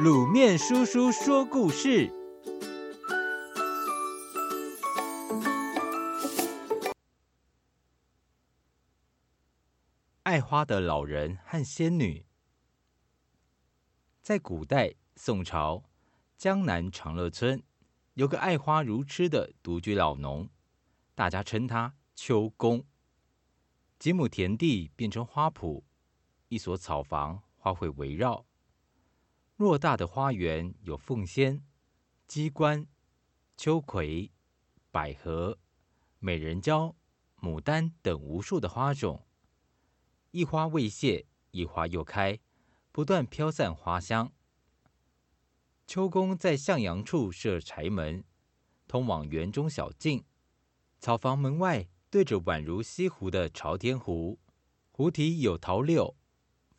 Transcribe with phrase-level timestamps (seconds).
[0.00, 2.10] 卤面叔叔说故事：
[10.22, 12.24] 爱花的老人和仙女。
[14.22, 15.84] 在古代宋朝
[16.38, 17.62] 江南长乐村，
[18.14, 20.48] 有个爱花如痴的独居老农，
[21.14, 22.82] 大家称他秋公。
[23.98, 25.82] 几亩田地变成花圃，
[26.48, 28.46] 一所草房，花卉围绕。
[29.58, 31.64] 偌大的花园有凤仙、
[32.26, 32.86] 鸡冠、
[33.56, 34.32] 秋葵、
[34.90, 35.58] 百合、
[36.18, 36.96] 美人蕉、
[37.40, 39.26] 牡丹等无数的花种，
[40.30, 42.40] 一花未谢，一花又开，
[42.90, 44.32] 不断飘散花香。
[45.86, 48.24] 秋公在向阳处设柴门，
[48.88, 50.24] 通往园中小径。
[50.98, 54.40] 草房门外对着宛如西湖的朝天湖，
[54.90, 56.16] 湖底有桃柳、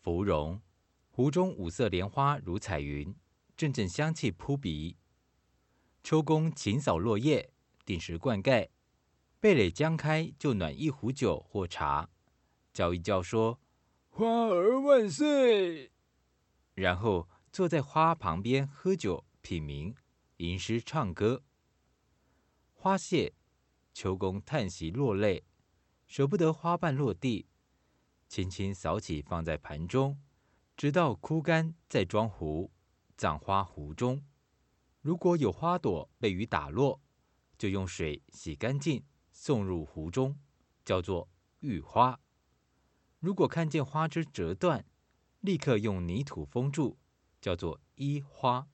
[0.02, 0.62] 芙蓉。
[1.16, 3.13] 湖中五色莲花如彩云，
[3.55, 4.97] 阵阵香气扑鼻。
[6.02, 7.53] 秋公勤扫落叶，
[7.86, 8.69] 定时灌溉，
[9.39, 12.09] 蓓蕾将开就暖一壶酒或茶，
[12.73, 13.59] 叫一叫说
[14.09, 15.91] ：“花儿万岁！”
[16.73, 19.94] 然后坐在花旁边喝酒品茗，
[20.38, 21.44] 吟诗唱歌。
[22.73, 23.36] 花谢，
[23.94, 25.45] 秋公叹息落泪，
[26.08, 27.45] 舍不得花瓣落地，
[28.28, 30.19] 轻轻扫起放在盘中。
[30.75, 32.71] 直到枯干，再装壶，
[33.16, 34.25] 葬花壶中。
[35.02, 37.02] 如果有花朵被雨打落，
[37.57, 40.39] 就用水洗干净，送入壶中，
[40.83, 41.29] 叫做
[41.59, 42.19] 浴花。
[43.19, 44.85] 如果看见花枝折断，
[45.41, 46.97] 立刻用泥土封住，
[47.39, 48.67] 叫做衣花。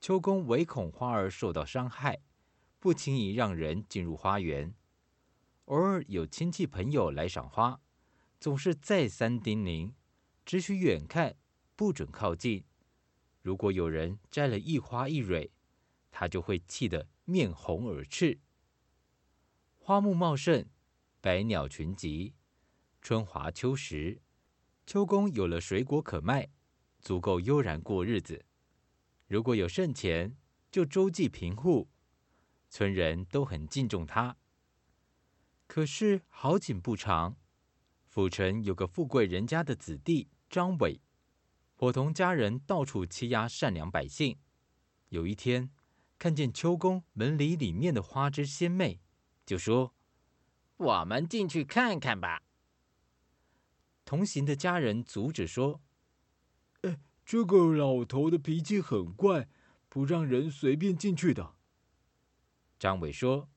[0.00, 2.22] 秋公唯恐花儿受到伤害，
[2.78, 4.74] 不轻易让人进入花园。
[5.66, 7.80] 偶尔有亲戚朋友来赏花，
[8.40, 9.92] 总是再三叮咛。
[10.44, 11.36] 只许远看，
[11.76, 12.64] 不准靠近。
[13.42, 15.50] 如果有人摘了一花一蕊，
[16.10, 18.38] 他就会气得面红耳赤。
[19.78, 20.66] 花木茂盛，
[21.20, 22.34] 百鸟群集。
[23.00, 24.20] 春华秋实，
[24.86, 26.50] 秋公有了水果可卖，
[27.00, 28.44] 足够悠然过日子。
[29.26, 30.36] 如果有剩钱，
[30.70, 31.88] 就周济贫户，
[32.68, 34.36] 村人都很敬重他。
[35.66, 37.38] 可是好景不长，
[38.10, 40.28] 府城有个富贵人家的子弟。
[40.50, 41.00] 张伟
[41.76, 44.36] 伙同家人到处欺压善良百姓。
[45.10, 45.70] 有一天，
[46.18, 49.00] 看见秋公门里里面的花枝鲜媚，
[49.46, 49.94] 就说
[50.76, 52.42] ：“我们进去看看吧。”
[54.04, 55.80] 同行的家人阻止说
[56.82, 59.48] ：“哎，这个老头的脾气很怪，
[59.88, 61.54] 不让人随便进去的。”
[62.76, 63.48] 张伟说：“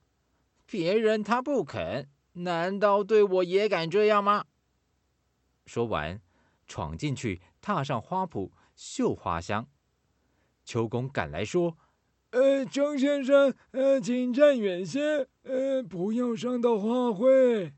[0.67, 4.45] 别人他不肯，难道对我也敢这样吗？”
[5.65, 6.21] 说完。
[6.65, 9.67] 闯进去，踏上花圃，嗅花香。
[10.63, 11.77] 秋公赶来说
[12.31, 17.73] ：“呃，张先生，呃，请站远些，呃，不要伤到花卉。”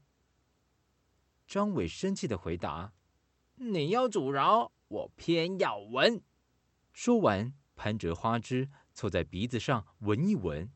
[1.47, 2.93] 张伟生气的回答
[3.57, 6.21] ：“你要阻挠，我偏要闻。”
[6.93, 10.71] 说完，攀折花枝，凑在鼻子上闻一闻，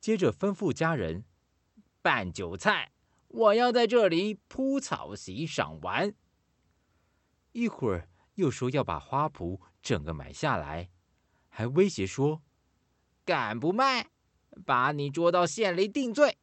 [0.00, 1.24] 接着吩咐家人
[2.08, 2.90] 拌韭菜，
[3.26, 6.14] 我要在这里铺草席赏玩。
[7.52, 10.88] 一会儿又说要把花圃整个买下来，
[11.50, 12.40] 还威胁说
[13.26, 14.08] ：“敢不卖，
[14.64, 16.38] 把你捉到县里定罪。”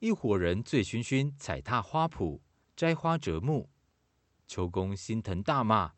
[0.00, 2.40] 一伙人醉醺醺踩踏花圃，
[2.74, 3.70] 摘花折木。
[4.48, 5.92] 秋公心疼大骂：“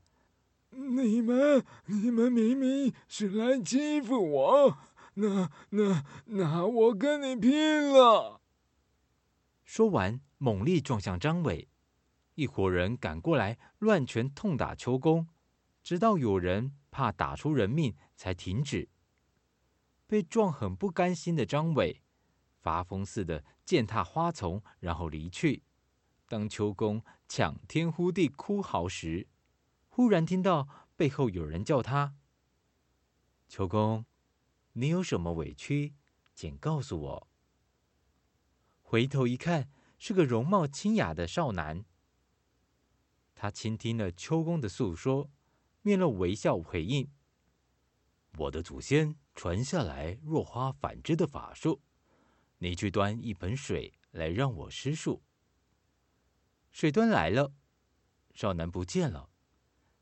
[0.68, 4.76] 你们，你们明明是来欺负我，
[5.14, 8.40] 那、那、那我跟你拼了！”
[9.64, 11.68] 说完，猛力撞向张伟。
[12.34, 15.28] 一伙人赶过来，乱拳痛打秋公，
[15.82, 18.88] 直到有人怕打出人命，才停止。
[20.06, 22.02] 被撞很不甘心的张伟，
[22.58, 25.62] 发疯似的践踏花丛，然后离去。
[26.28, 29.28] 当秋公抢天呼地哭嚎时，
[29.88, 32.14] 忽然听到背后有人叫他
[33.48, 34.06] ：“秋公，
[34.72, 35.94] 你有什么委屈，
[36.34, 37.28] 请告诉我。”
[38.92, 41.82] 回头一看，是个容貌清雅的少男。
[43.34, 45.30] 他倾听了秋公的诉说，
[45.80, 47.10] 面露微笑回应
[48.36, 51.80] ：“我的祖先传下来若花反枝的法术，
[52.58, 55.22] 你去端一盆水来让我施术。”
[56.70, 57.54] 水端来了，
[58.34, 59.30] 少男不见了。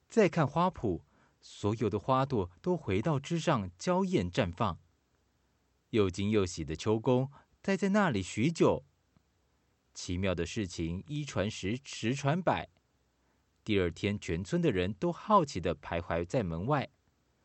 [0.08, 1.04] 再看花圃，
[1.40, 4.80] 所有的花朵都回到枝上娇艳绽放。
[5.90, 7.30] 又惊又喜的秋公
[7.62, 8.84] 待在那里许久。
[9.92, 12.70] 奇妙的事情一传十，十传百。
[13.62, 16.90] 第二天，全村的人都好奇的徘徊在门外，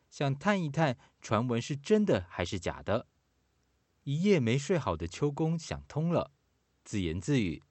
[0.10, 3.08] 想探一探传闻是真的还是假的。
[4.04, 6.32] 一夜没睡好的秋公想通了，
[6.84, 7.62] 自言自语：“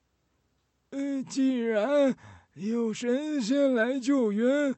[0.90, 2.14] 呃，既然
[2.54, 4.74] 有神仙来救援，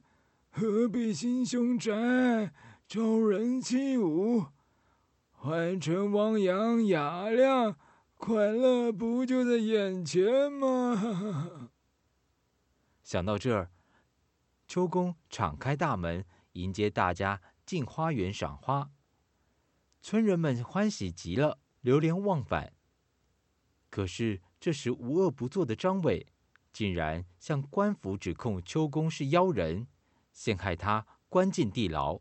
[0.49, 2.53] 何必心胸窄，
[2.87, 4.51] 招人欺侮？
[5.39, 7.77] 换成汪洋雅量，
[8.15, 11.69] 快乐不就在眼前吗？”
[13.03, 13.69] 想到这儿，
[14.67, 18.89] 秋公敞开大门，迎接大家进花园赏花。
[20.01, 22.73] 村人们欢喜极了，流连忘返。
[23.91, 26.33] 可是这时无恶不作的张伟，
[26.73, 29.87] 竟然向官府指控秋公是妖人，
[30.33, 32.19] 陷害他关进地牢。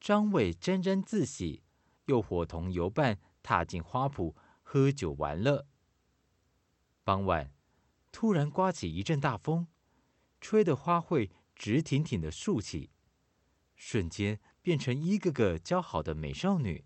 [0.00, 1.62] 张伟沾沾自喜，
[2.10, 5.66] 又伙同游伴踏进花圃喝酒玩乐。
[7.04, 7.52] 傍晚，
[8.10, 9.68] 突然刮起一阵大风，
[10.40, 12.90] 吹得花卉直挺挺的竖起，
[13.74, 14.40] 瞬间。
[14.62, 16.84] 变成一个个姣好的美少女。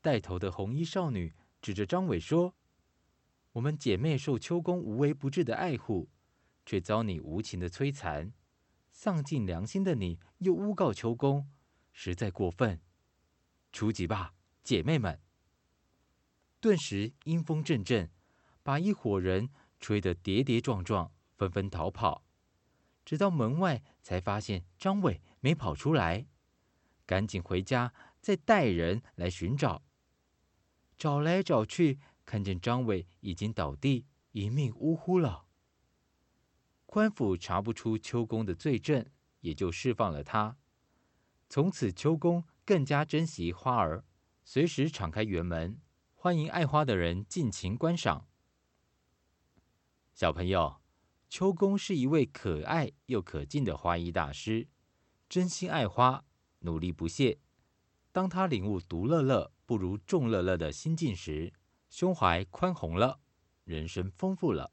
[0.00, 2.54] 带头的红衣少女指着张伟说
[3.54, 6.08] ：“我们姐妹受秋公无微不至的爱护，
[6.64, 8.32] 却遭你无情的摧残，
[8.92, 11.50] 丧尽良心的你又诬告秋公，
[11.92, 12.80] 实在过分。
[13.72, 15.20] 出击吧，姐妹们！”
[16.60, 18.10] 顿时阴风阵阵，
[18.62, 22.24] 把一伙人吹得跌跌撞撞，纷纷逃跑。
[23.04, 26.26] 直到门外，才发现张伟没跑出来，
[27.06, 29.82] 赶紧回家，再带人来寻找。
[30.98, 35.46] 找来找去，看见张伟已经倒地，一命呜呼了。
[36.84, 39.06] 官府查不出秋公的罪证，
[39.40, 40.58] 也就释放了他。
[41.48, 44.04] 从此，秋公更加珍惜花儿，
[44.44, 45.80] 随时敞开园门，
[46.14, 48.28] 欢迎爱花的人尽情观赏。
[50.12, 50.80] 小朋友。
[51.28, 54.68] 秋公是一位可爱又可敬的花艺大师，
[55.28, 56.24] 真心爱花，
[56.60, 57.40] 努力不懈。
[58.12, 61.52] 当他领悟“独乐乐不如众乐乐”的心境时，
[61.88, 63.18] 胸怀宽宏了，
[63.64, 64.70] 人生丰富了。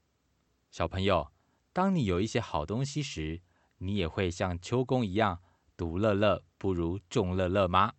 [0.69, 1.31] 小朋友，
[1.73, 3.41] 当你有一些好东西时，
[3.79, 5.41] 你也会像秋公一样
[5.75, 7.93] “独乐乐不如众乐乐”吗？